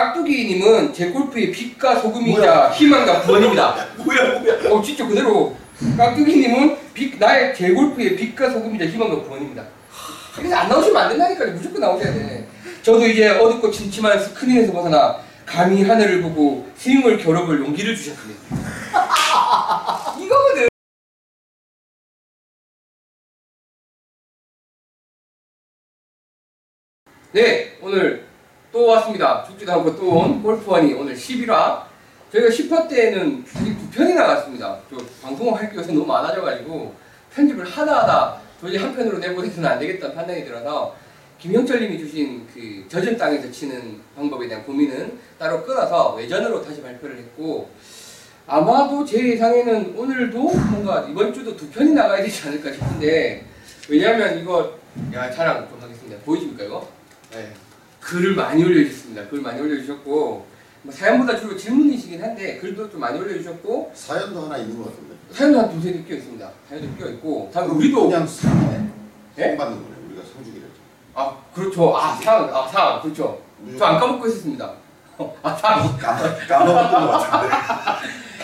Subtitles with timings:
[0.00, 3.86] 깍두기님은 제 골프의 빛과 소금이자 희망과 구원입니다.
[4.02, 4.70] 뭐야 뭐야.
[4.72, 5.54] 어 진짜 그대로
[5.98, 9.62] 깍두기님은 빛 나의 제 골프의 빛과 소금이자 희망과 구원입니다.
[10.34, 11.52] 그래서 안 나오시면 안 된다니까요.
[11.52, 12.46] 무조건 나오셔야 돼.
[12.82, 18.40] 저도 이제 어둡고 침침한 스크린에서 벗어나 감히 하늘을 보고 스윙을 겨뤄볼 용기를 주셨습니다.
[20.18, 20.68] 이거거든.
[27.32, 28.29] 네, 오늘
[28.72, 29.44] 또 왔습니다.
[29.44, 31.82] 죽지도 않고 또 온 골프원이 오늘 11화.
[32.32, 34.78] 저희가 10화 때는 사실 두 편이 나갔습니다.
[34.88, 36.94] 저 방송을 할게 요새 너무 많아져가지고
[37.34, 40.94] 편집을 하다 하다 도저히 한 편으로 내보내서는 안 되겠다는 판단이 들어서
[41.40, 47.70] 김영철님이 주신 그 젖은 땅에서 치는 방법에 대한 고민은 따로 끊어서 외전으로 다시 발표를 했고
[48.46, 53.44] 아마도 제 예상에는 오늘도 뭔가 이번 주도 두 편이 나가야 되지 않을까 싶은데
[53.88, 54.78] 왜냐면 이거
[55.14, 56.16] 야 자랑 좀 하겠습니다.
[56.24, 56.86] 보이십니까 이거?
[57.32, 57.50] 네.
[58.00, 59.28] 글을 많이 올려주셨습니다.
[59.28, 60.46] 글 많이 올려주셨고
[60.82, 65.14] 뭐 사연보다 주로 질문이시긴 한데 글도 좀 많이 올려주셨고 사연도 하나 있는 것 같은데.
[65.30, 66.50] 사연도 한 두세 개 끼어 있습니다.
[66.68, 68.80] 사연도 끼어 있고 다음 우리도 그냥 상해.
[69.38, 69.48] 예?
[69.48, 69.94] 상 받는 거네.
[70.08, 70.80] 우리가 상 주기로 했죠.
[71.14, 71.96] 아 그렇죠.
[71.96, 73.42] 아상아상 그렇죠.
[73.78, 74.72] 저 안 까먹고 있었습니다.
[75.42, 77.54] 아상 까먹 까먹었던 것 같은데.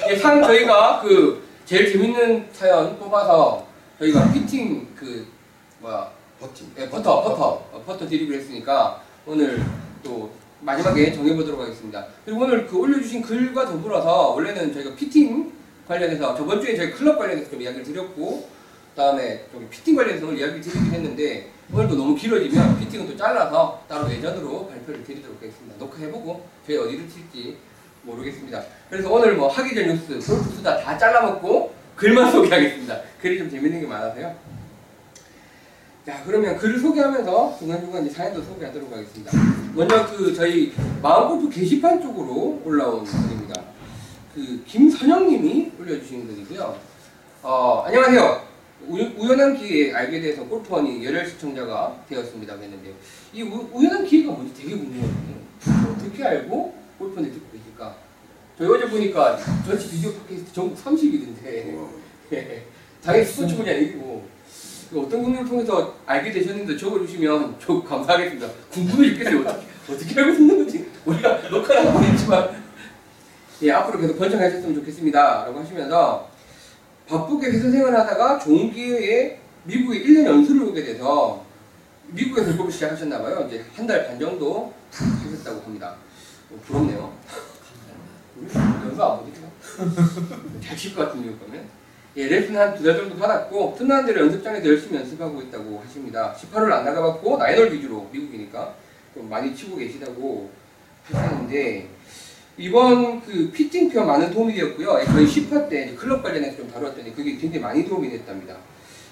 [0.13, 3.67] 예, 상 저희가 그 제일 재밌는 사연 뽑아서
[3.99, 5.27] 저희가 피팅 그
[5.81, 6.71] 뭐야 퍼팅.
[6.79, 9.61] 예, 퍼터 퍼터 어, 퍼터 드립을 했으니까 오늘
[10.05, 12.07] 또 마지막에 정해보도록 하겠습니다.
[12.25, 15.53] 그리고 오늘 그 올려주신 글과 더불어서 원래는 저희가 피팅
[15.87, 18.49] 관련해서 저번 주에 저희 클럽 관련해서 좀 이야기를 드렸고
[18.95, 24.11] 다음에 좀 피팅 관련해서 오늘 이야기 드리긴 했는데 오늘도 너무 길어지면 fitting은 또 잘라서 따로
[24.11, 25.77] 예전으로 발표를 드리도록 하겠습니다.
[25.79, 27.57] 녹화해보고 저희 어디를 칠지
[28.03, 28.63] 모르겠습니다.
[28.89, 33.01] 그래서 오늘 뭐 하기 전 뉴스, 골프 수다 다 잘라먹고 글만 소개하겠습니다.
[33.21, 34.56] 글이 좀 재밌는 게 많아서요.
[36.07, 39.33] 자 그러면 글을 소개하면서 중간중간 이제 사연도 소개하도록 하겠습니다.
[39.75, 43.61] 먼저 그 저희 마음골프 게시판 쪽으로 올라온 글입니다.
[44.33, 46.79] 그 김선영님이 올려주신 글이고요.
[47.43, 48.47] 어 안녕하세요.
[48.87, 52.55] 우, 우연한 기회에 알게 돼서 골프원이 열혈 시청자가 되었습니다.
[52.55, 52.95] 했는데
[53.33, 55.91] 이 우, 우연한 기회가 뭔지 되게 궁금하거든요.
[55.91, 57.97] 어떻게 알고 골프원을 듣고 계실까?
[58.57, 61.91] 저희 어제 보니까 전체 비디오 팟캐스트 전국 30위던데 어,
[63.03, 64.36] 당연히 스포츠 분야 아니고
[64.91, 68.49] 그 어떤 경로를 통해서 알게 되셨는데 적어주시면 저 감사하겠습니다.
[68.71, 69.41] 궁금해 죽겠어요.
[69.41, 72.65] 어떻게, 어떻게 알고 있는 건지 우리가 녹화를 하고 있지만
[73.63, 75.45] 예 앞으로 계속 번창하셨으면 좋겠습니다.
[75.47, 76.29] 라고 하시면서
[77.09, 81.45] 바쁘게 회사 생활하다가 좋은 기회에 미국에 1년 연수를 오게 돼서
[82.09, 83.47] 미국에서 골프 시작하셨나봐요.
[83.49, 85.97] 이제 한 달 반 정도 하셨다고 합니다.
[86.53, 87.13] 어, 부럽네요.
[88.43, 89.41] 연수 안 보니까
[90.63, 91.65] 잘 칠 것 같은 미국 가면.
[92.17, 96.35] 예, 레슨 한두 달 정도 받았고 틈나는 대로 연습장에서 열심히 연습하고 있다고 하십니다.
[96.35, 98.75] 18홀 안 나가봤고 nine홀 위주로 미국이니까
[99.13, 100.51] 좀 많이 치고 계시다고
[101.05, 101.89] 하시는데
[102.57, 104.99] 이번 그 피팅 표 많은 도움이 되었고요.
[105.01, 108.57] 예, 저희 10화 때 클럽 관련해서 좀 다뤘더니 그게 굉장히 많이 도움이 됐답니다.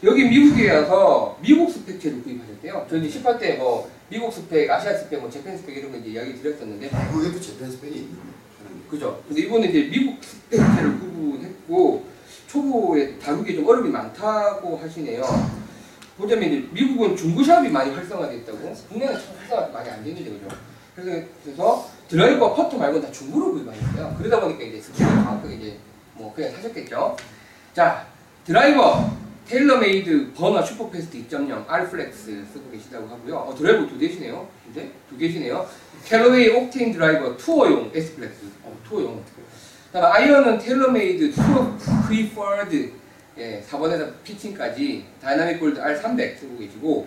[0.02, 2.86] 여기 미국에 와서 미국 스펙 채를 구입하셨대요.
[2.88, 6.40] 저희 10화 때 뭐 미국 스펙, 아시아 스펙, 뭐 Japan 스펙 이런 거 이제 이야기
[6.40, 8.20] 드렸었는데 미국에도 Japan 스펙이 있는데.
[8.88, 9.22] 그죠.
[9.28, 12.13] 근데 이번에 이제 미국 스펙 채를 구입했고
[12.54, 15.22] 초보에 다루기 좀 어려움이 많다고 하시네요.
[16.16, 18.74] 보자면 이제 미국은 중고shop이 많이 활성화되어 있다고.
[18.88, 20.56] 국내는 참 활성화 많이 안 되는데 그죠.
[20.94, 24.14] 그래서, 그래서 드라이버 퍼터 말고는 다 중고로 구입하셨어요.
[24.16, 25.76] 그러다 보니까 이제 스펙을 정확하게 이제
[26.14, 27.16] 뭐 그냥 사셨겠죠.
[27.74, 28.06] 자
[28.44, 29.10] 드라이버
[29.48, 33.36] 테일러메이드 Burner SuperFast 2.0 R flex 쓰고 계시다고 하고요.
[33.36, 34.46] 어, 드라이버 두 대시네요.
[34.70, 35.68] 이제 두 개시네요.
[36.04, 38.46] 캘러웨이 Octane 드라이버 투어용 S flex.
[38.62, 39.22] 어, 투어용.
[39.94, 41.72] 그다음 아이언은 테일러메이드 Tour
[42.08, 42.90] Preferred
[43.38, 47.06] 예, 4번에서 피칭까지 Dynamic Gold R300 쓰고 계시고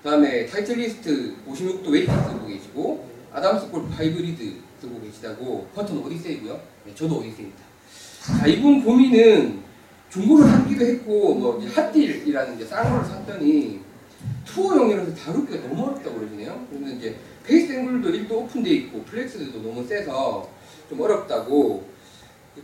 [0.00, 6.60] 그 다음에 타이틀리스트 56도 웨지 쓰고 계시고 아담스 골프 하이브리드 쓰고 계시다고 퍼턴 오디세이고요.
[6.86, 7.64] 네, 저도 오디세이입니다.
[8.38, 9.60] 자 이분 고민은
[10.08, 13.80] 중고를 사기도 했고 뭐 hot deal이라는 이제 싼 거를 샀더니
[14.44, 16.64] 투어용이라서 다루기가 너무 어렵다고 그러시네요.
[16.70, 20.48] 그래서 이제 face angle도 1도 오픈돼 있고 flex도 너무 세서
[20.88, 21.97] 좀 어렵다고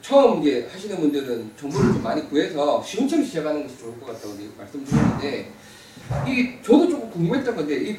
[0.03, 4.49] 처음 이제 하시는 분들은 정보를 좀 많이 구해서 시험처럼 시작하는 것이 좋을 것 같다고 이제
[4.59, 5.51] 말씀드렸는데
[6.27, 7.97] 이게 저도 조금 궁금했던 건데 이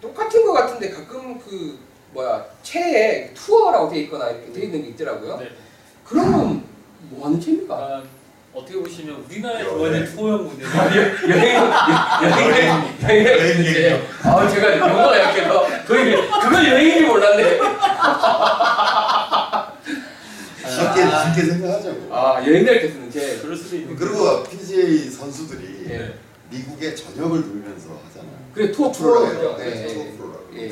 [0.00, 1.78] 똑같은 것 같은데 가끔 그
[2.12, 5.36] 뭐야 채에 투어라고 돼 있거나 이렇게 돼 있는 게 있더라고요.
[5.38, 5.50] 네.
[6.04, 6.76] 그런 건
[7.08, 7.74] 뭐 하는 채입니까?
[7.74, 8.02] 아,
[8.52, 10.66] 어떻게 보시면 우리나라에 들어가는 투어형 모델
[11.30, 11.56] 여행
[12.22, 13.26] 여행 여행
[13.64, 17.58] 여행 아 제가 영어가 약해서 거의 그걸 여행인지 몰랐네.
[20.76, 22.14] 쉽게 쉽게 생각하자고.
[22.14, 23.38] 아 여행 다닐 때 쓰는 체.
[23.38, 26.14] 그럴 수도 있는 그리고 PGA 선수들이 예.
[26.50, 28.28] 미국에 전역을 돌면서 하잖아.
[28.54, 29.56] 그래 투어 프로라고 프로예요.
[29.56, 29.64] 그러죠.
[29.64, 30.46] 예, 투어 예, 프로라고.
[30.54, 30.70] 예.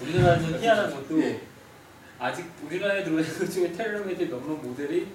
[0.00, 1.40] 우리나라는 희한한 것도 예.
[2.18, 5.08] 아직 우리나라에 들어오는 것 중에 테일러메이드 몇몇 모델이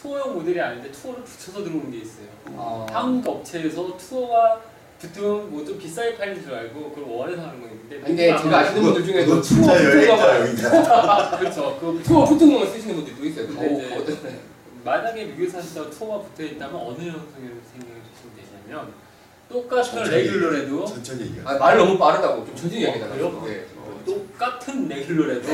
[0.00, 2.26] 투어용 모델이 아닌데 투어를 붙여서 들어오는 게 있어요.
[2.56, 4.60] 아, 한국 업체에서 투어가
[4.98, 9.04] 붙으면 뭐좀 비싸게 팔린 줄 알고 그걸 원해서 하는 거 있는데 근데 제가 아시는 분들
[9.04, 11.38] 중에 그 진짜 투어 투어가 여행자.
[11.38, 11.78] 그렇죠.
[11.80, 13.46] 그 투어 것만 쓰시는 분들도 있어요.
[13.48, 14.40] 근데 어, 이제
[14.84, 18.92] 만약에 미국에서 투어가 붙어 있다면 어느 형식으로 생각해 주시면 되냐면
[19.48, 21.40] 똑같은 천천히 레귤러라도 천천히 얘기해.
[21.44, 23.40] 아, 말 너무 빠르다고 좀 천천히 어, 얘기해달라고.
[23.40, 23.66] 그래요?
[23.66, 23.66] 네.
[24.04, 25.48] 똑같은 레귤러라도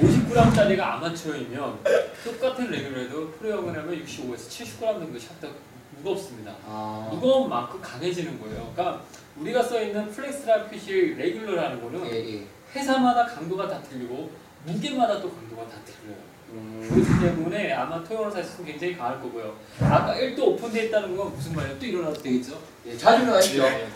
[0.00, 1.78] 50g짜리가 아마추어이면
[2.24, 5.48] 똑같은 레귤러라도 프로용을 하면 65에서 70g 정도 샷다
[6.02, 6.52] 무겁습니다.
[6.66, 8.72] 아, 무거운 만큼 강해지는 거예요.
[8.74, 9.02] 그러니까
[9.36, 12.42] 우리가 써 있는 flex라 핏이 레귤러라는 거는 예, 예.
[12.74, 14.30] 회사마다 강도가 다 틀리고
[14.64, 16.32] 무게마다 또 강도가 다 틀려요.
[16.50, 19.54] 음, 그렇기 때문에 아마 사실은 굉장히 강할 거고요.
[19.80, 21.78] 아까 1도 오픈되어 있다는 건 무슨 말이에요?
[21.78, 22.60] 또 일어나도 되겠죠?
[22.86, 23.62] 예, 자주 일어나시죠?
[23.62, 23.88] 네.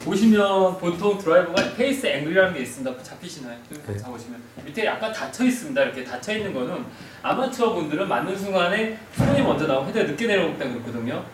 [0.00, 3.02] 보시면 보통 드라이버가 face angle이라는 게 있습니다.
[3.02, 3.58] 잡히시나요?
[3.70, 3.96] 네.
[3.98, 5.82] 잡으시면 밑에 약간 닫혀 있습니다.
[5.82, 6.84] 이렇게 닫혀 있는 거는
[7.22, 11.24] 아마추어 분들은 맞는 순간에 손이 먼저 나오고 헤드가 늦게 내려오다 그렇거든요.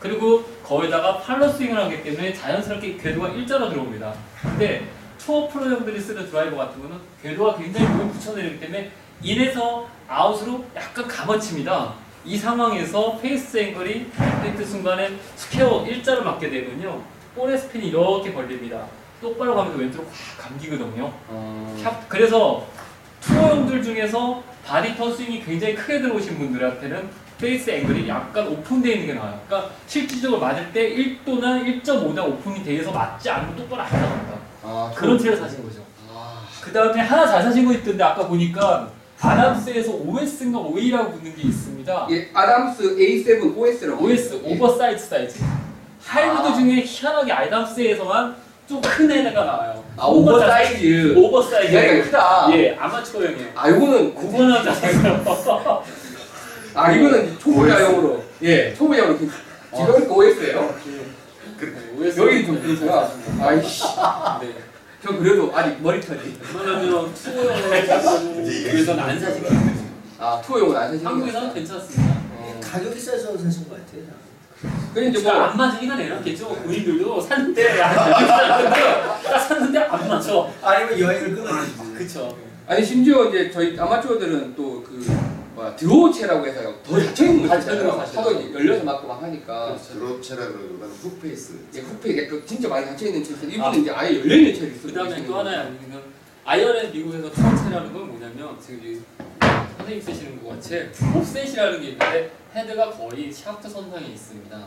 [0.00, 4.12] 그리고 거기다가 팔로 스윙을 하기 때문에 자연스럽게 궤도가 일자로 들어옵니다.
[4.42, 8.90] 근데 투어 프로 형들이 쓰는 드라이버 같은 거는 궤도가 굉장히 몸에 붙여내리기 때문에
[9.22, 11.94] 인에서 아웃으로 약간 감아칩니다.
[12.24, 17.02] 이 상황에서 face angle이 임팩트 순간에 square 일자로 맞게 되면요.
[17.34, 18.84] 볼의 스핀이 이렇게 걸립니다.
[19.20, 21.12] 똑바로 가면서 왼쪽으로 확 감기거든요.
[21.28, 22.66] 어, 샵- 그래서
[23.20, 29.14] 투어형들 중에서 body turn 스윙이 굉장히 크게 들어오신 분들한테는 face angle이 약간 오픈되어 있는 게
[29.14, 29.38] 나아요.
[29.46, 34.34] 그러니까 실질적으로 맞을 때 1도나 1.5나 오픈이 돼서 맞지 않으면 똑바로 안 나갑니다.
[34.64, 35.80] 아, 그런 채를 사신 거죠.
[36.12, 38.88] 아, 그 다음에 하나 잘 사신 거 있던데 아까 보니까
[39.20, 42.06] 아담스에서 OS인가 OE라고 붙는 게 있습니다.
[42.10, 44.04] 예, 아담스 A7 OS라고.
[44.04, 45.38] OS oversize 사이즈.
[46.04, 46.54] 하이브리드 아.
[46.54, 48.36] 중에 희한하게 아담스에서만
[48.68, 49.82] 좀 큰 애가 나와요.
[49.96, 51.14] 아, oversize.
[51.16, 51.74] oversize.
[51.74, 52.48] 얘가 크다.
[52.52, 53.48] 예, 아마추어형이에요.
[53.54, 55.82] 아, 이거는 않았어요.
[56.78, 58.22] 아, 이거는 초보자용으로.
[58.42, 59.18] 예, 초보자용으로.
[59.18, 60.74] 지금 OS예요.
[61.98, 62.20] OS.
[62.20, 63.10] 여기 좀 그렇구나.
[63.40, 63.82] 아이씨.
[64.40, 64.54] 네.
[65.02, 66.20] 저 그래도 아직 머리털이.
[66.54, 69.72] 웬만하면 투어형을 미국에서는 안 사시거든요.
[70.20, 71.54] 아, 투어용은 안 사시는 한국에서는 거구나.
[71.54, 72.14] 괜찮습니다.
[72.36, 72.60] 어.
[72.62, 74.02] 가격이 싸서 사신 것 같아요.
[74.94, 76.48] 그래 이제 이제 뭐안 맞으니까 내놨겠죠.
[76.48, 80.52] 본인들도 샀는데 딱 샀는데 안 맞죠.
[80.62, 81.72] 아니면 여행을 끊어내지.
[81.96, 82.36] 그쵸.
[82.66, 85.04] 아니 심지어 이제 저희 아마추어들은 또 그
[85.58, 87.98] 뭐야 드로우체라고 해서 더 닫혀 있는 거 닫혀 있는 거 있잖아요.
[87.98, 88.18] 사실.
[88.18, 89.66] 하도 이제 열려서 맞고 막 하니까.
[89.66, 89.94] 그렇죠.
[89.94, 91.58] 드롭체라 그러기보다는 훅페이스.
[91.68, 93.74] 이제 후페 이게 진짜 많이 닫혀 있는 채인데 이분은 아.
[93.74, 95.38] 이제 아예 열려 있는 채를 쓰고 그 다음에 계시는 또.
[95.38, 96.02] 하나의 아니면
[96.44, 99.00] 아이언은 미국에서 투어 채라는 건 뭐냐면 지금 이
[99.76, 104.66] 선생님 쓰시는 것 같이 offset이라는 게 있는데 헤드가 거의 샤프트 선상에 있습니다.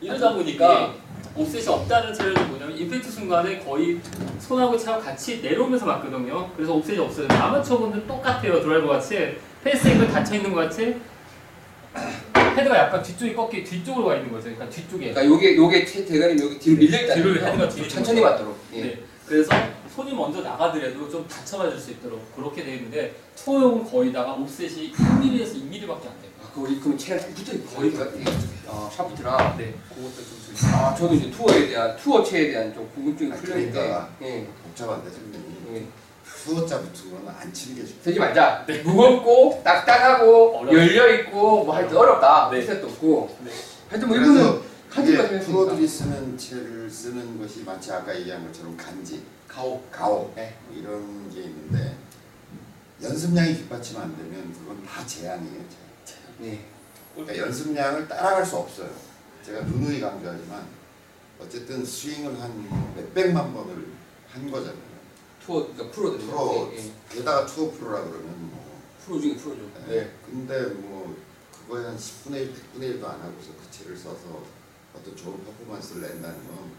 [0.00, 0.94] 이러다 보니까
[1.36, 4.00] offset이 없다는 채란 뭐냐면 임팩트 순간에 거의
[4.40, 6.50] 손하고 채하고 같이 내려오면서 맞거든요.
[6.56, 7.28] 그래서 offset이 없어요.
[7.28, 8.60] 아마추어분들 똑같아요.
[8.62, 10.96] 드라이버 같이 face angle 닫혀 있는 것 같이
[12.56, 14.44] 헤드가 약간 뒤쪽이 꺾이 뒤쪽으로 가 있는 거죠.
[14.44, 15.10] 그러니까 뒤쪽에.
[15.12, 17.34] 그러니까 요게 요게 채 대가리 여기 뒤로 밀려 있다는 뒤로.
[17.46, 18.58] 헤드가 뒤로 천천히 있는 맞도록.
[18.74, 18.80] 예.
[18.82, 19.02] 네.
[19.26, 19.50] 그래서
[19.94, 26.06] 손이 먼저 나가더라도 좀 다쳐맞을 수 있도록 그렇게 되어 있는데 투어용은 거의다가 옵셋이 1mm에서 2mm밖에
[26.06, 26.32] 안 돼요.
[26.42, 28.06] 아, 거기 그럼 채가 붙어 있고 거의 가
[28.68, 29.56] 아, 샤프트랑.
[29.58, 29.74] 네.
[29.88, 30.68] 그것도 좀 조심.
[30.74, 33.70] 아, 저도 이제 투어에 대한 투어체에 대한 좀 궁금증이 아, 풀렸는데.
[33.72, 34.08] 그러니까.
[34.22, 34.46] 예.
[34.64, 35.76] 복잡한데 선생님이.
[35.76, 35.84] 예.
[36.36, 37.96] 수어자 붙은 거는 안 치는 게 좋아.
[38.02, 38.66] 쓰지 말자.
[38.84, 40.66] 무겁고 딱딱하고.
[40.72, 42.50] 열려 있고 뭐 하여튼 어렵다.
[42.50, 42.64] 네.
[42.64, 43.36] 뜻도 없고.
[43.44, 43.50] 네.
[43.88, 45.46] 하여튼 뭐 이거는 그래서 카드가 이게 생겼으니까.
[45.52, 49.80] 프로들이 쓰는 채를 쓰는 것이 마치 아까 얘기한 것처럼 간지, 가오.
[49.90, 50.56] 가오 네.
[50.68, 51.96] 뭐 이런 게 있는데
[53.02, 55.62] 연습량이 뒷받침 안 되면 그건 다 재앙이에요.
[56.04, 56.20] 재앙.
[56.38, 56.64] 네.
[57.14, 58.88] 그러니까 연습량을 따라갈 수 없어요.
[59.44, 60.64] 제가 누누이 강조하지만
[61.40, 63.86] 어쨌든 스윙을 한 몇백만 번을
[64.32, 64.91] 한 거잖아요.
[65.44, 66.18] 투어 그러니까 프로들.
[66.26, 66.92] 프로 예, 예.
[67.10, 68.64] 게다가 투어 프로라 그러면 뭐
[69.04, 69.60] 프로 중에 프로죠.
[69.88, 70.10] 네.
[70.24, 71.14] 근데 뭐
[71.66, 74.42] 그거에 한 10분의 1, 100분의 1도 안 하고서 그 채를 써서
[74.94, 76.72] 어떤 좋은 퍼포먼스를 낸다는 건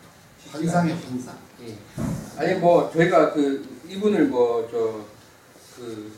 [0.51, 1.37] 환상의 환상.
[1.61, 1.77] 예.
[2.37, 5.13] 아니 뭐 저희가 그 이분을 뭐 저
[5.75, 6.11] 그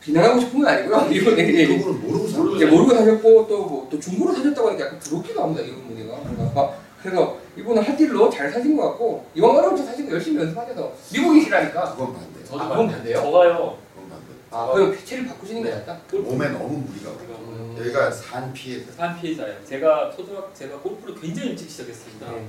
[0.00, 1.08] 비난하고 싶은 건 아니고요.
[1.12, 1.66] 예.
[1.78, 2.76] 그거는 모르고 사는 이제 거죠.
[2.76, 5.62] 모르고 사셨고 또뭐또 중고로 사셨다고 하니까 약간 부럽기도 합니다.
[5.62, 6.20] 이분 분이가.
[6.22, 10.40] 그러니까 그래서 이분은 할 딜로 잘 사신 것 같고 이왕 어려운 차 사신 거 열심히
[10.40, 11.92] 연습하셔서 미국이시라니까.
[11.92, 12.44] 그건 반대.
[12.44, 13.16] 저도 아, 그건 반대요?
[13.16, 13.78] 저가요.
[13.94, 14.26] 그건 반대.
[14.50, 16.00] 아 그럼 체를 바꾸시는 게 낫다.
[16.12, 17.18] 몸에 너무 무리가 가.
[17.18, 17.76] 음.
[17.78, 18.80] 여기가 산 피해.
[18.84, 19.64] 산 피해자예요.
[19.64, 22.28] 제가 초등학 제가 골프를 굉장히 일찍 시작했습니다.
[22.28, 22.48] 네.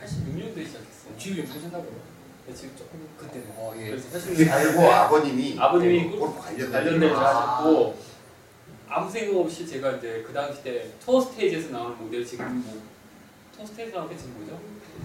[0.00, 1.12] 86년도에 시작했어요.
[1.18, 2.12] 지금 사셨나고요?
[2.46, 3.46] 네, 지금 조금 그때는.
[3.56, 3.90] 어 예.
[3.90, 7.56] 그래서 사실 알고 아버님이 아버님이 골프 골프 관련 관련된 일 아.
[7.58, 7.96] 하셨고
[8.88, 12.91] 아무 생각 없이 제가 이제 그 당시 때 투어 스테이지에서 나오는 모델 지금 뭐
[13.66, 14.60] 때 지금 뭐죠?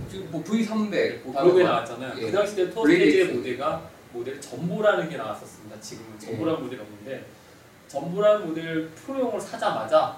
[0.10, 2.14] 지금 뭐 V300 뭐 그룹에 나왔잖아요.
[2.18, 2.22] 예.
[2.26, 3.34] 그 당시 때 X.
[3.34, 5.80] 모델가 모델 전보라는 게 나왔었습니다.
[5.80, 7.26] 지금은 전보라는 모델이 없는데
[7.88, 10.18] 점보라는 모델 프로용을 사자마자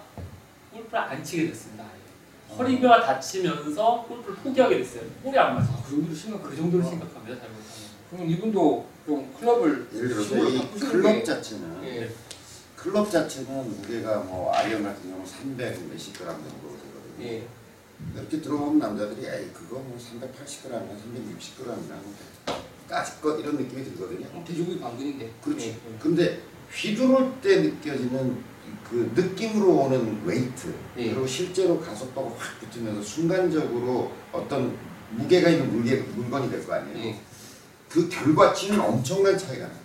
[0.72, 1.84] 골프를 안 치게 됐습니다.
[1.84, 2.56] 아예.
[2.56, 5.02] 허리가 다치면서 골프를 포기하게 됐어요.
[5.24, 5.70] 볼이 안 맞아.
[5.86, 7.40] 그 정도로 심각 그 정도로 심각합니다.
[7.40, 7.90] 잘못하면.
[8.10, 10.36] 그럼 이분도 좀 클럽을 예를 들어서
[10.92, 12.10] 클럽 게- 자체는 예.
[12.76, 17.24] 클럽 자체는 무게가 뭐 아이언 같은 경우는 300 몇십 그램 정도 되거든요.
[17.28, 17.44] 예.
[18.16, 22.56] 이렇게 들어보면 남자들이 에이 그거 뭐 380g이나 360g이나
[22.90, 24.44] 까짓것 이런 느낌이 들거든요.
[24.46, 25.32] 돼지고기 방근인데.
[25.44, 25.68] 그렇지.
[25.70, 25.78] 예.
[26.00, 26.42] 근데
[26.72, 28.44] 휘두를 때 느껴지는
[28.90, 31.10] 그 느낌으로 오는 웨이트 예.
[31.12, 34.76] 그리고 실제로 가속도가 확 붙으면서 순간적으로 어떤
[35.12, 36.98] 무게가 있는 물게, 물건이 될 거 아니에요.
[37.08, 37.20] 예.
[37.90, 39.78] 그 결과치는 엄청난 차이가 나요.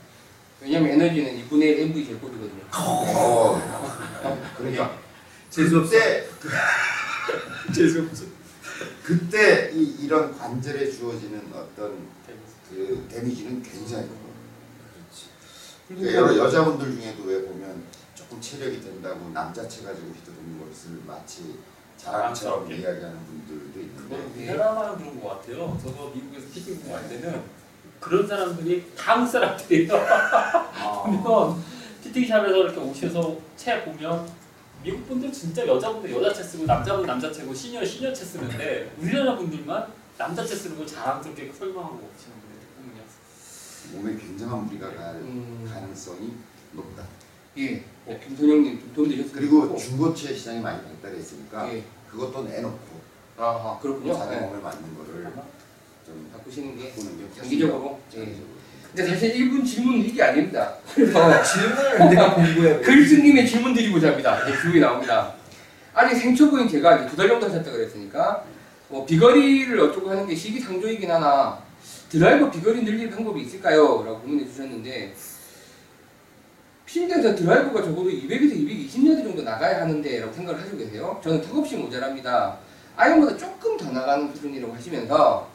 [0.61, 2.62] 왜냐면 에너지는 2분의 1 MV 제일 꼴이거든요.
[2.75, 3.61] 어,
[4.56, 4.97] 그러니까
[5.50, 5.90] 재수없어.
[6.40, 6.49] 그
[7.68, 8.25] 때 재수없어.
[9.02, 12.09] 그때 이, 이런 관절에 주어지는 어떤
[12.71, 14.25] 그 데미지는 굉장히 커요.
[15.88, 21.59] 그러니까 여러 여자분들 중에도 왜 보면 조금 체력이 된다고 남자체 가지고 휘두르는 것을 마치
[21.99, 22.76] 자랑처럼 자랑스럽게.
[22.76, 25.78] 이야기하는 분들도 있는데 우리나라만 그런 것 같아요.
[25.83, 27.42] 저도 미국에서 피팅 공부할 때는
[28.00, 29.92] 그런 사람들이 다 한국 사람들이에요.
[31.04, 31.62] 보면
[32.02, 34.26] 피팅샵에서 이렇게 오셔서 채 보면
[34.85, 40.76] 미국 분들 진짜 여자분들 여자채 쓰고 남자분 남자채고 시니어 시니어채 쓰는데 우리나라 분들만 남자채 쓰는
[40.76, 43.03] 걸 자랑스럽게 설명하고 오시는 분들 보면요.
[43.93, 45.67] 몸에 굉장한 무리가 갈 음.
[45.73, 46.35] 가능성이
[46.73, 47.03] 높다.
[47.57, 47.83] 예.
[48.05, 49.75] 어, 김선영님 좀 도움 되셨으면 그리고.
[49.75, 51.83] 중고체 시장이 많이 발달했으니까 예.
[52.11, 53.00] 그것도 내놓고
[53.38, 54.12] 아하 그렇군요.
[54.14, 54.41] 자기 예.
[54.41, 55.33] 몸에 맞는 거를
[56.05, 58.00] 좀 바꾸시는 게 바꾸는 게 장기적으로.
[58.12, 58.17] 예.
[58.17, 58.63] 장기적으로.
[58.94, 60.72] 근데 사실 일본 질문 이게 아닙니다.
[60.94, 62.78] 그래서 질문을 내가 공부해.
[62.78, 64.40] 글쓴님의 질문 드리고자 합니다.
[64.46, 65.32] 이제 질문이 나옵니다.
[65.92, 68.44] 아직 생초보인 제가 이제 두 달 정도 하셨다 그랬으니까
[68.88, 71.58] 뭐 비거리를 어쩌고 하는 게 시기상조이긴 하나
[72.08, 74.04] 드라이버 비거리 늘릴 방법이 있을까요?
[74.06, 75.12] 라고 고민해 주셨는데
[76.86, 81.20] 필드에서 드라이버가 적어도 200에서 220야드 정도 나가야 하는데 라고 생각을 하시고 계세요.
[81.24, 82.58] 저는 턱없이 모자랍니다.
[82.96, 85.48] 아이언보다 조금 더 나가는 수준이라고 하시면서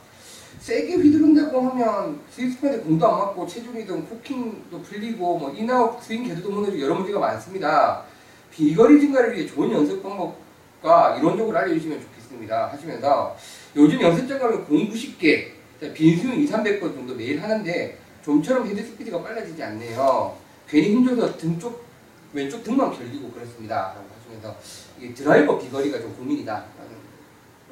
[0.60, 6.52] 세게 휘두른다고 하면 sweet spot 공도 안 맞고 체중이동 cocking도 풀리고 뭐 인아웃 스윙 궤도도
[6.52, 8.04] 무너지고 여러 문제가 많습니다.
[8.52, 12.68] 비거리 증가를 위해 좋은 연습 방법과 이론적으로 알려주시면 좋겠습니다.
[12.72, 13.38] 하시면서
[13.76, 15.52] 요즘 연습장 가면 공 90개,
[15.94, 20.36] 빈스윙 2, 300번 정도 매일 하는데 좀처럼 헤드 스피드가 빨라지지 않네요.
[20.68, 21.86] 괜히 힘줘서 등쪽
[22.34, 23.96] 왼쪽 등만 결리고 그렇습니다.
[23.96, 24.56] 라고 하시면서
[25.16, 26.66] 드라이버 비거리가 좀 고민이다.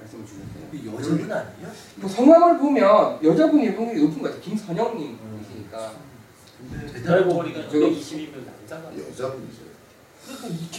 [0.07, 0.67] 말씀을 주셨어요.
[0.71, 1.71] 그 여자분 아니에요?
[1.97, 4.41] 뭐 성함을 보면 여자분이 확률이 높은 것 같아요.
[4.41, 5.91] 김선영님이시니까.
[7.29, 9.67] 거리가 저거- 120이면 남자가 여자분이죠.
[10.25, 10.71] 그러니까 이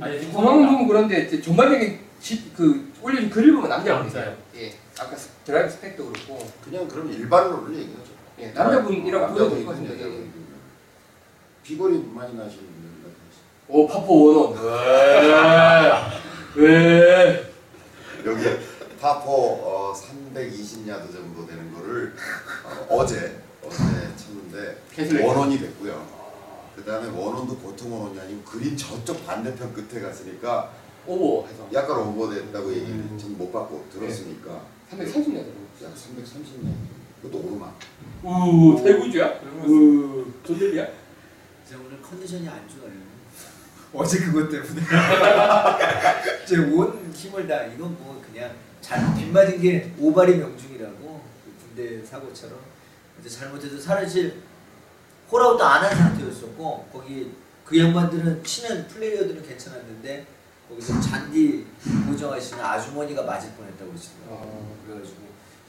[0.00, 4.36] 아니 성함을 보면 그런데 이제 전반적인 집, 그 올려준 글을 보면 남자분이세요.
[4.56, 8.10] 예, 아까 스- 드라이브 스펙도 그렇고 그냥 그럼 일반론을 얘기하죠.
[8.38, 9.94] 예, 남자분이라고 보여도 남자분이든 될것 같습니다.
[9.94, 9.98] 예.
[10.00, 10.42] 여자분이든.
[11.62, 12.92] 비거리 많이 나시는 분들
[13.68, 14.64] 오 par four one on.
[16.56, 16.68] 왜?
[16.68, 17.51] 왜?
[18.24, 18.44] 여기
[19.00, 22.14] 파포 어, 320야드 정도 되는 거를
[22.88, 25.24] 어, 제 어제 쳤는데.
[25.24, 26.22] 원원이 됐고요.
[26.76, 30.72] 그 다음에 원원도 보통 원원이 아니고 그린 저쪽 반대편 끝에 갔으니까
[31.06, 33.16] 오버 해서 약간 오버 됐다고 얘기를 음.
[33.18, 35.46] 지금 못 받고 들었으니까 330야드.
[35.84, 36.72] 약 330야드
[37.22, 37.78] 그것도 오르막
[38.24, 39.40] 우 대구주야?
[39.66, 40.86] 우 조들이야?
[41.68, 43.11] 제가 오늘 컨디션이 안 좋아요.
[43.94, 44.80] 어제 그것 때문에
[46.46, 52.58] 제온 힘을 다 이건 뭐 그냥 잘 빗맞은 게 오발이 명중이라고 그 군대 사고처럼
[53.20, 54.42] 이제 잘못해서 사실
[55.30, 57.32] 홀아웃도 안 한 상태였었고 거기
[57.64, 60.26] 그 양반들은 치는 플레이어들은 괜찮았는데
[60.68, 61.66] 거기서 잔디
[62.08, 64.38] 고정하시는 아주머니가 맞을 뻔했다고 그러시더라고요.
[64.38, 64.76] 어.
[64.86, 65.16] 그래가지고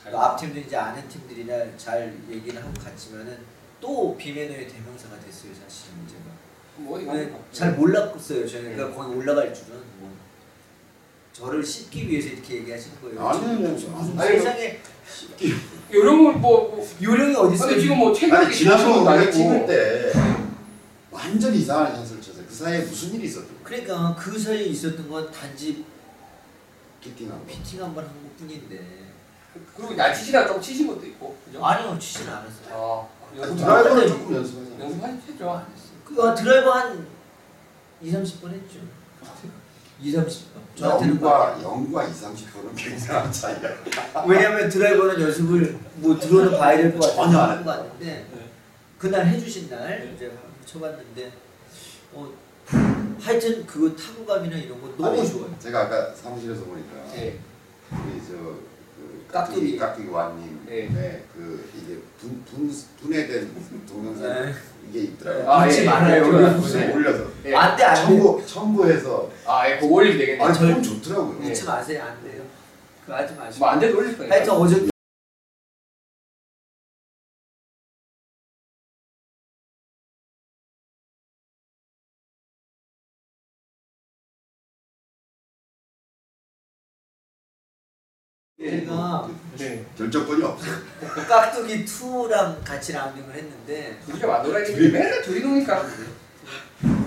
[0.04, 3.38] 그 앞팀도 이제 아는 팀들이나 잘 얘기는 하고 갔지만은
[3.80, 6.22] 또 비매너의 대명사가 됐어요 사실 문제가.
[6.78, 8.96] 뭐 어디 네, 잘 몰랐어요 저는 그러니까 네.
[8.96, 10.12] 거기 올라갈 줄은 뭐
[11.32, 13.28] 저를 씹기 위해서 이렇게 얘기하시는 거예요.
[13.28, 14.80] 아니 아니 무슨 아니, 세상에
[15.92, 17.80] 이런 걸 뭐, 뭐 요령이 어디 있어요?
[17.80, 18.20] 지금 뭐 아니
[18.56, 20.12] 좋은 우리가 것도 찍을 때
[21.12, 22.46] 완전 이상한 샷을 쳤어요.
[22.48, 23.50] 그 사이에 무슨 일이 있었던?
[23.64, 25.86] 그러니까 그 사이에 있었던 건 단지
[27.02, 28.80] 키팅하고 피팅 한 번 한 것뿐인데
[29.76, 31.64] 그리고 날치시다 좀 치신 것도 있고 그죠?
[31.64, 33.08] 아니요 치진 않았어요.
[33.40, 34.84] 아그 드라이버는 조금 연습하잖아.
[34.86, 35.66] 연습하셨죠?
[36.06, 37.08] 그 아, 드라이버 한
[38.02, 38.80] 2, 30번 했죠.
[40.02, 40.54] 2, 30번.
[40.76, 43.70] 저한테는 뭐 영과 영과 2, 30%는 굉장한 차이야.
[44.28, 48.50] 왜냐면 드라이버는 연습을 뭐 들어는 봐야 될 것 같아서 전혀 안 하고 갔는데 네.
[48.98, 50.14] 그날 해주신 날 네.
[50.16, 51.32] 이제 한번 쳐봤는데
[52.14, 52.28] 어
[53.22, 55.56] 하여튼 그 타구감이나 이런 거 너무 아니, 좋아요.
[55.60, 57.40] 제가 아까 사무실에서 보니까 예.
[57.92, 58.73] 우리 저그
[59.34, 59.78] 깍두기.
[59.78, 60.88] 깍두기 왕님 네.
[60.94, 61.24] 네.
[61.36, 62.72] 그 이게 분, 분,
[63.02, 63.50] 분해된
[63.88, 64.54] 동영상 네.
[64.90, 66.16] 이게 있더라고요 아, 잊지 예, 말아요.
[66.24, 66.60] 예, 올려주세요.
[66.60, 67.56] 무슨 올려서 예.
[67.56, 68.02] 안 돼, 안 돼.
[68.02, 70.44] 첨부 첨부해서 아, 예, 그거 올리면 되겠네.
[70.44, 71.50] 아 절- 전 좋더라고요 네.
[71.50, 72.04] 잊지 마세요.
[72.08, 72.44] 안 돼요.
[73.06, 73.66] 그거 하지 마시고.
[73.66, 74.36] 뭐안 돼도 올릴 거니까.
[74.36, 74.88] 하여튼 어제
[88.70, 89.86] 제가 네.
[89.98, 90.76] 결정권이 없어요
[91.28, 94.90] 깍두기 2랑 같이 라운딩을 했는데 둘이 좀안 놀아야겠네.
[94.90, 95.86] 맨날 둘이 노니까.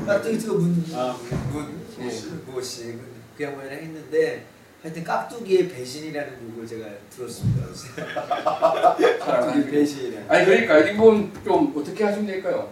[0.07, 1.17] 깍두기 2가 문, 아,
[1.53, 2.23] 문, 네.
[2.47, 2.99] 무엇이
[3.37, 4.45] 그 양반이랑 했는데
[4.83, 7.67] 하여튼 깍두기의 배신이라는 욕을 제가 들었습니다.
[9.19, 10.31] 깍두기 배신이라는.
[10.31, 12.71] 아니 그러니까 이분 좀 어떻게 하시면 될까요?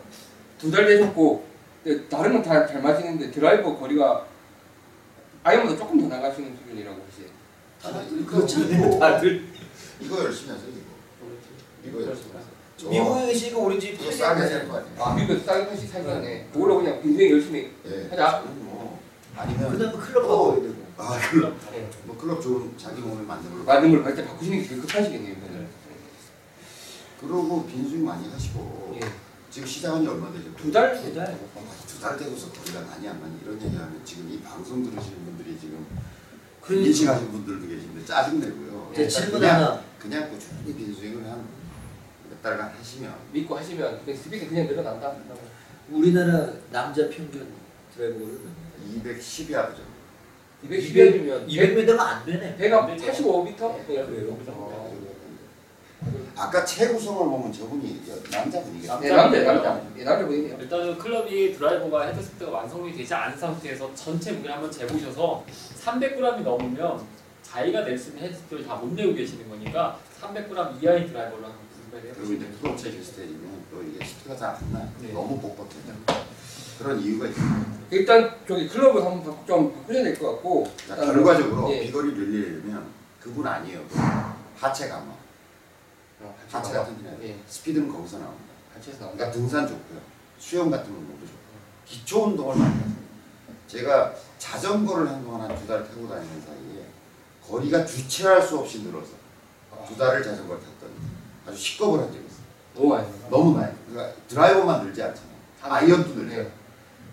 [0.58, 1.44] 두 달 되셨고
[2.08, 4.24] 다른 건 다 잘 맞으는데 드라이버 거리가
[5.42, 7.26] 아이언보다 조금 더 나가시는 수준이라고 하세요.
[7.92, 9.44] 다들 그렇잖아요, 이거- 다들.
[10.00, 10.80] 이거 열심히 하세요 이거
[11.98, 15.68] 이거 열심히 하세요 저- 미국에 있으니까 우리 집 이거 싸게 살거 아니에요 아 미국에서 싸게
[15.68, 16.48] 팔시 사기하네.
[16.52, 18.08] 그걸로 그냥 빈생 열심히 예.
[18.10, 18.42] 하자.
[18.46, 19.00] 뭐
[19.36, 20.74] 아니면 그다음에 클럽 가고 해야 되고.
[20.96, 21.90] 아 클럽 네.
[22.04, 25.32] 뭐 클럽 좋은 자기 몸을 만드는 걸 맞는 걸 발전 바꾸시는 게 제일 급하시겠네요.
[25.34, 25.66] 이거는.
[27.20, 29.00] 그러고 빈수익 많이 하시고 예.
[29.50, 30.52] 지금 시작한 지 얼마 되죠?
[30.56, 31.00] 두 달?
[31.00, 31.36] 두 달.
[31.86, 35.86] 두달 되고서 거리가 많이 안 많이 이런 얘기하면 지금 이 방송 들으시는 분들이 지금
[36.66, 36.88] 그러니까.
[36.88, 38.92] 인식하신 분들도 계신데 짜증 내고요.
[38.94, 39.83] 제 질문 그냥, 하나.
[39.99, 41.64] 그냥 꾸준히 빈수익을 한
[42.28, 45.14] 몇 달간 하시면 믿고 하시면 그냥 스피드 그냥 늘어난다.
[45.90, 47.47] 우리나라 남자 평균
[47.94, 48.38] 드라이버를
[49.02, 49.83] 210이 하죠.
[50.68, 52.56] 210이면 200m가 안 되네.
[52.56, 53.06] 배가 안 되죠.
[53.12, 53.87] 85m?
[53.87, 54.38] 그래요?
[54.49, 54.90] 아
[56.34, 59.00] 까 최구성을 보면 저분이 남자분이겠죠.
[59.00, 59.80] 네, 남자, 남자.
[59.96, 60.56] 예, 남자분이네요.
[60.61, 65.44] 일단은 클럽이 드라이버가 헤드스피드가 완성이 되지 않은 상태에서 전체 무게를 한번 재보셔서
[65.84, 67.00] 300g이 넘으면
[67.42, 71.58] 자기가 낼 수 있는 헤드스피드를 다 못 내고 계시는 거니까 300g 이하의 드라이버로 한번
[71.92, 74.88] 구입을 그리고 이제 해보시면 프로 체질 스테이지면 또 이게 스피드가 잘 안 나요.
[75.00, 75.12] 네.
[75.12, 76.25] 너무 뻣뻣해요.
[76.78, 77.44] 그런 이유가 있어요.
[77.90, 81.81] 일단 저기 클럽을 한번 좀 바꾸셔야 될 것 같고 자, 결과적으로 예.
[81.83, 82.87] 비거리를 늘리려면
[83.20, 83.81] 그분 아니에요.
[84.57, 85.14] 하체 강화.
[86.50, 86.85] 하체 가봐.
[86.85, 88.44] 같은 데는 예, 스피드는 거기서 나옵니다.
[88.72, 89.16] 같이 해서 나온다.
[89.18, 90.00] 그러니까 등산 좋고요.
[90.38, 91.38] 수영 같은 건 모두 좋고.
[91.87, 92.94] 기초 운동을 많이 하세요.
[93.66, 96.87] 제가 자전거를 한동안 한 두 달 타고 다니는 사이에
[97.46, 99.09] 거리가 주체할 수 없이 늘어서
[99.88, 100.92] 두 달을 자전거를 탔더니
[101.46, 102.44] 아주 식겁을 한 적이 있어요.
[102.74, 103.31] 너무 많이.
[103.31, 103.72] 너무 많이.
[103.88, 105.35] 그러니까 드라이버만 늘지 않잖아요.
[105.62, 106.37] 아이언도 늘죠.
[106.42, 106.53] 네.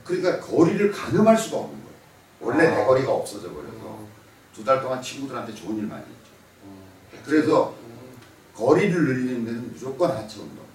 [0.04, 1.92] 그러니까 거리를 가늠할 수가 없는 거예요.
[2.42, 2.78] 원래 아.
[2.78, 4.08] 내 거리가 없어져 버려서 어.
[4.54, 6.32] 두달 동안 친구들한테 좋은 일 많이 했죠.
[6.64, 6.84] 음.
[7.26, 7.81] 그래서 음.
[8.56, 10.66] 거리를 늘리는 데는 무조건 하체 운동.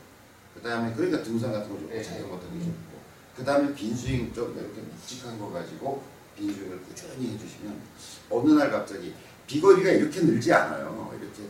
[0.55, 2.03] 그 다음에 그러니까 등산 같은 거 좋고 네.
[2.03, 2.97] 자전거 타기 좋고.
[3.37, 6.03] 그 다음에 빈스윙 좀 이렇게 묵직한 거 가지고
[6.37, 7.81] 빈스윙을 꾸준히 해주시면
[8.31, 9.15] 어느 날 갑자기
[9.47, 11.13] 비거리가 이렇게 늘지 않아요.
[11.21, 11.43] 이렇게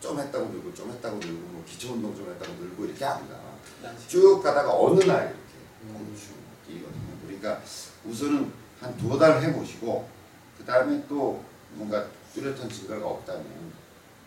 [0.00, 3.40] 좀 했다고 늘고 좀 했다고 늘고 뭐 기초 운동 좀 했다고 늘고 이렇게 안 가.
[4.06, 6.34] 쭉 가다가 어느 날 이렇게 곤충
[6.66, 7.18] 뛰거든요.
[7.26, 7.60] 그러니까
[8.04, 10.08] 우선은 한 두 달 해보시고
[10.58, 13.44] 그 다음에 또 뭔가 뚜렷한 증가가 없다면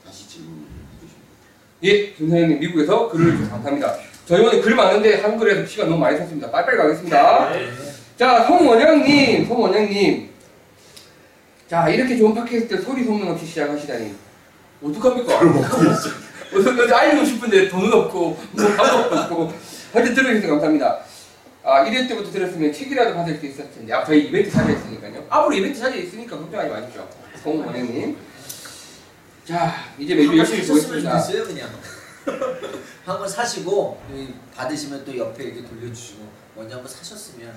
[0.03, 1.26] 다시 질문을 해주시면
[1.83, 3.95] 예, 김사장님 미국에서 글을 주셔서 감사합니다.
[4.25, 6.49] 저 이번에 글 많은데 한글에서 시간 너무 많이 썼습니다.
[6.49, 7.49] 빨리빨리 가겠습니다.
[7.51, 7.67] 네.
[8.17, 10.29] 자, 송원영님, 송원영님.
[11.69, 14.13] 자, 이렇게 좋은 팟캐스트 소리 소문 없이 시작하시다니.
[14.83, 15.39] 어떡합니까?
[16.55, 19.53] 어떻게 알리고 싶은데 돈은 없고, 뭐 방법도 없고.
[19.93, 20.99] 하여튼 들어주셔서 감사합니다.
[21.63, 23.93] 아, 1회 때부터 들었으면 책이라도 받을 수 있었을 텐데.
[23.93, 25.25] 아, 저희 이벤트 자리에 있으니까요.
[25.29, 27.07] 앞으로 이벤트 자리에 있으니까 걱정하지 마십시오.
[27.43, 28.15] 송원영님.
[29.47, 31.19] 자, 이제 매주 열심히 보겠습니다.
[31.19, 31.69] 좋겠어요 그냥.
[33.05, 34.01] 한 번 사시고
[34.53, 37.53] 받으시면 또 옆에 이렇게 돌려주시고 먼저 한번 사셨으면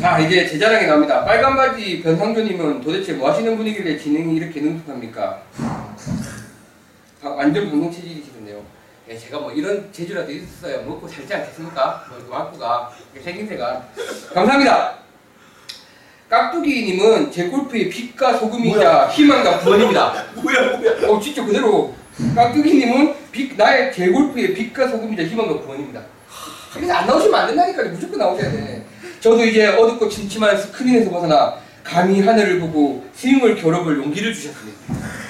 [0.00, 1.24] 자 이제 제 자랑이 나옵니다.
[1.24, 5.40] 빨간 바지 변상조님은 도대체 뭐 하시는 분이길래 진행이 이렇게 능숙합니까?
[7.22, 8.60] 아, 완전 방송 체질이시던데요.
[9.08, 10.82] 예, 제가 뭐 이런 재주라도 있었어요.
[10.82, 12.06] 먹고 살지 않겠습니까?
[12.10, 12.90] 뭐 와꾸가
[13.22, 13.88] 생김새가
[14.34, 14.97] 감사합니다.
[16.28, 20.24] 깍두기님은 제 골프의 빛과 소금이자 희망과 구원입니다.
[20.42, 21.08] 뭐야 뭐야?
[21.08, 21.94] 어 진짜 그대로
[22.34, 26.02] 깍두기님은 빛 나의 제 골프의 빛과 소금이자 희망과 구원입니다.
[26.74, 27.90] 그래서 안 나오시면 안 된다니까요.
[27.92, 28.84] 무조건 나오셔야 돼.
[29.20, 34.78] 저도 이제 어둡고 침침한 스크린에서 벗어나 감히 하늘을 보고 스윙을 겨뤄볼 용기를 주셨습니다.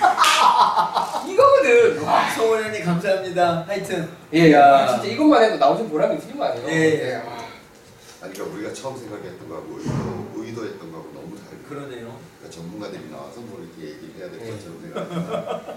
[1.28, 2.02] 이거거든.
[2.02, 2.28] 와.
[2.30, 3.64] 성원현님 감사합니다.
[3.68, 4.86] 하여튼 예, 야, 야.
[4.88, 6.68] 진짜 이것만 해도 나오신 보람이 있는 거 아니에요?
[6.68, 7.14] 예, 예.
[7.14, 7.38] 와.
[8.20, 9.78] 아니 그러니까 우리가 처음 생각했던 거하고
[10.58, 12.18] 의도했던 거하고 너무 다르고 그러네요.
[12.38, 14.50] 그러니까 전문가들이 나와서 뭐 이렇게 얘기를 해야 될 예.
[14.50, 15.74] 것처럼 생각합니다.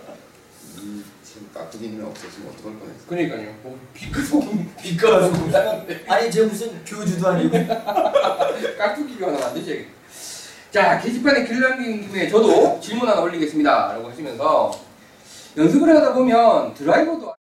[0.77, 3.05] 이 지금 깍두기님이 없었으면 어떡할 뻔했어.
[3.07, 3.55] 그러니까요.
[3.61, 5.53] 뭐 비크 소금, 빛과 소금.
[6.07, 7.57] 아니 제 무슨 교주도 아니고
[8.77, 9.91] 깍두기교 하나 만드셔야겠다.
[10.71, 13.93] 자, 게시판에 글 남긴 김에 저도 질문 하나 올리겠습니다.
[13.93, 14.71] 라고 하시면서
[15.57, 17.33] 연습을 하다 보면 드라이버도